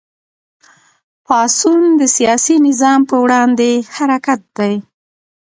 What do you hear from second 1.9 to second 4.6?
د سیاسي نظام په وړاندې حرکت